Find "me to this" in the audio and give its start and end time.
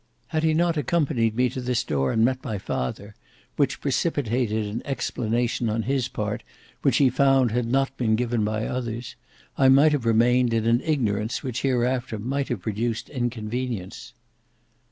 1.35-1.83